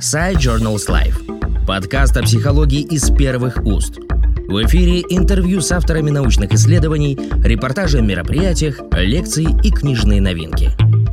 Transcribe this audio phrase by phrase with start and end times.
[0.00, 1.64] Side Journals Life.
[1.66, 3.98] Подкаст о психологии из первых уст.
[3.98, 10.70] В эфире интервью с авторами научных исследований, репортажи о мероприятиях, лекции и книжные новинки–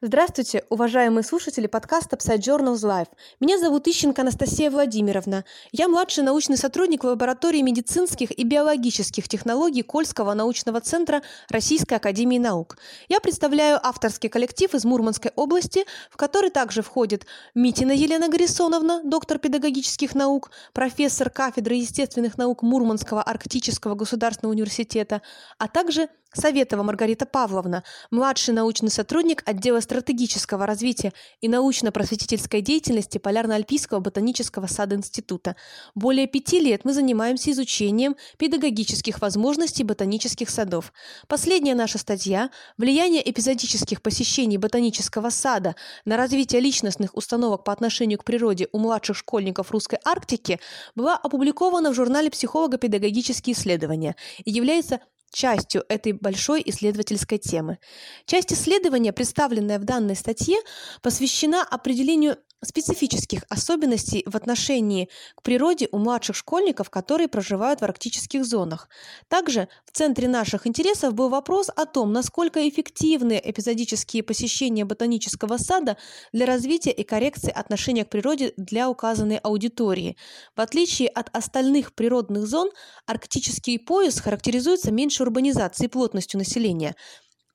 [0.00, 3.08] Здравствуйте, уважаемые слушатели подкаста Psy Journals Life.
[3.40, 5.44] Меня зовут Ищенко Анастасия Владимировна.
[5.72, 12.78] Я младший научный сотрудник лаборатории медицинских и биологических технологий Кольского научного центра Российской академии наук.
[13.08, 17.26] Я представляю авторский коллектив из Мурманской области, в который также входит
[17.56, 25.22] Митина Елена Горисоновна, доктор педагогических наук, профессор кафедры естественных наук Мурманского арктического государственного университета,
[25.58, 34.00] а также Советова Маргарита Павловна, младший научный сотрудник отдела стратегического развития и научно-просветительской деятельности Полярно-Альпийского
[34.00, 35.56] ботанического сада института.
[35.94, 40.92] Более пяти лет мы занимаемся изучением педагогических возможностей ботанических садов.
[41.28, 48.24] Последняя наша статья «Влияние эпизодических посещений ботанического сада на развитие личностных установок по отношению к
[48.24, 50.60] природе у младших школьников русской Арктики»
[50.94, 57.78] была опубликована в журнале «Психолого-педагогические исследования» и является частью этой большой исследовательской темы.
[58.26, 60.56] Часть исследования, представленная в данной статье,
[61.02, 68.44] посвящена определению специфических особенностей в отношении к природе у младших школьников, которые проживают в арктических
[68.44, 68.88] зонах.
[69.28, 75.96] Также в центре наших интересов был вопрос о том, насколько эффективны эпизодические посещения ботанического сада
[76.32, 80.16] для развития и коррекции отношения к природе для указанной аудитории.
[80.56, 82.70] В отличие от остальных природных зон,
[83.06, 86.96] арктический пояс характеризуется меньшей урбанизацией и плотностью населения–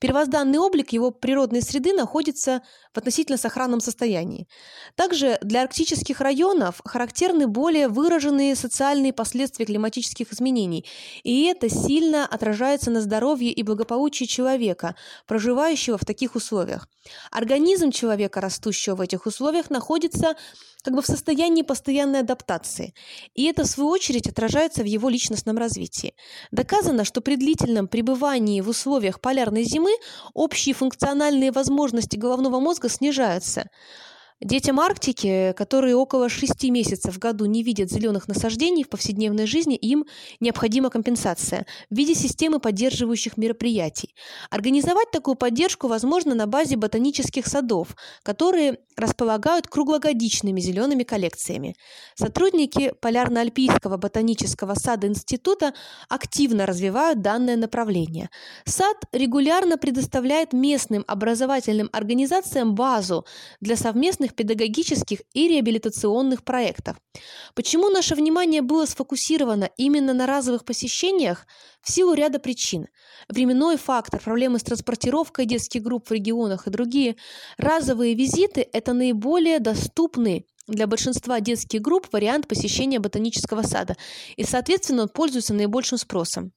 [0.03, 2.61] Первозданный облик его природной среды находится
[2.93, 4.49] в относительно сохранном состоянии.
[4.95, 10.85] Также для арктических районов характерны более выраженные социальные последствия климатических изменений,
[11.23, 16.89] и это сильно отражается на здоровье и благополучии человека, проживающего в таких условиях.
[17.31, 20.35] Организм человека, растущего в этих условиях, находится
[20.83, 22.93] как бы в состоянии постоянной адаптации.
[23.33, 26.13] И это, в свою очередь, отражается в его личностном развитии.
[26.51, 29.91] Доказано, что при длительном пребывании в условиях полярной зимы
[30.33, 33.69] общие функциональные возможности головного мозга снижаются.
[34.43, 39.77] Детям Арктики, которые около шести месяцев в году не видят зеленых насаждений в повседневной жизни,
[39.77, 40.05] им
[40.41, 44.13] необходима компенсация в виде системы поддерживающих мероприятий.
[44.49, 51.75] Организовать такую поддержку возможно на базе ботанических садов, которые располагают круглогодичными зелеными коллекциями.
[52.15, 55.73] Сотрудники Полярно-Альпийского ботанического сада института
[56.09, 58.29] активно развивают данное направление.
[58.65, 63.25] Сад регулярно предоставляет местным образовательным организациям базу
[63.61, 66.97] для совместных педагогических и реабилитационных проектов.
[67.55, 71.45] Почему наше внимание было сфокусировано именно на разовых посещениях?
[71.81, 72.87] В силу ряда причин.
[73.27, 77.15] Временной фактор, проблемы с транспортировкой детских групп в регионах и другие.
[77.57, 83.97] Разовые визиты– это наиболее доступный для большинства детских групп вариант посещения ботанического сада,
[84.37, 86.53] и, соответственно, он пользуется наибольшим спросом.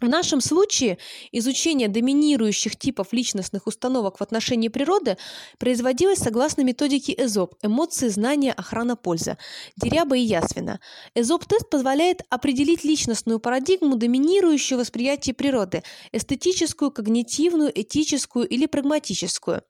[0.00, 0.98] В нашем случае
[1.30, 5.16] изучение доминирующих типов личностных установок в отношении природы
[5.58, 9.38] производилось согласно методике ЭЗОП– эмоции, знания, охрана, польза,
[9.76, 10.80] Деряба и Ясвина.
[11.14, 19.62] ЭЗОП-тест позволяет определить личностную парадигму доминирующего восприятия природы– эстетическую, когнитивную, этическую или прагматическую.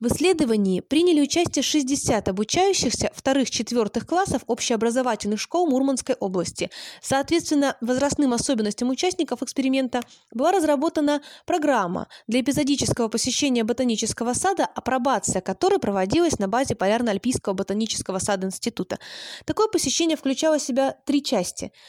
[0.00, 6.70] В исследовании приняли участие 60 обучающихся вторых-четвертых классов общеобразовательных школ Мурманской области.
[7.02, 10.00] Соответственно, возрастным особенностям участников эксперимента
[10.32, 18.20] была разработана программа для эпизодического посещения ботанического сада, апробация которой проводилась на базе Полярно-Альпийского ботанического
[18.20, 18.98] сада института.
[19.44, 21.72] Такое посещение включало в себя три части–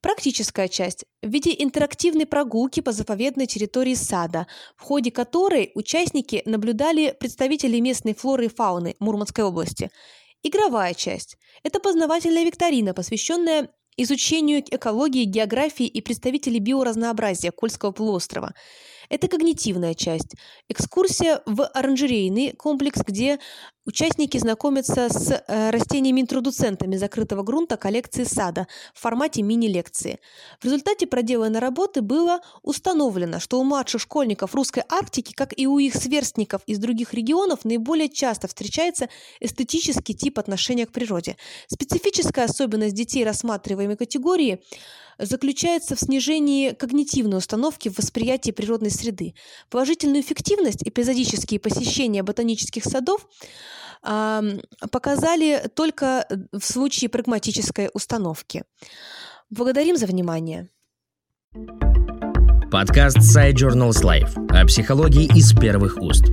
[0.00, 7.16] Практическая часть в виде интерактивной прогулки по заповедной территории сада, в ходе которой участники наблюдали
[7.18, 9.90] представителей местной флоры и фауны Мурманской области.
[10.44, 18.54] Игровая часть– это познавательная викторина, посвященная изучению экологии, географии и представителей биоразнообразия Кольского полуострова.
[19.08, 20.34] Это когнитивная часть.
[20.68, 23.38] Экскурсия в оранжерейный комплекс, где
[23.88, 30.18] Участники знакомятся с э, растениями-интродуцентами закрытого грунта коллекции сада в формате мини-лекции.
[30.60, 35.78] В результате проделанной работы было установлено, что у младших школьников русской Арктики, как и у
[35.78, 39.08] их сверстников из других регионов, наиболее часто встречается
[39.40, 41.38] эстетический тип отношения к природе.
[41.66, 44.62] Специфическая особенность детей рассматриваемой категории
[45.18, 49.34] заключается в снижении когнитивной установки в восприятии природной среды.
[49.70, 53.26] Положительную эффективность эпизодические посещения ботанических садов
[54.00, 58.64] показали только в случае прагматической установки.
[59.50, 60.68] Благодарим за внимание.
[62.70, 66.26] Подкаст Side Journals Life о психологии из первых уст.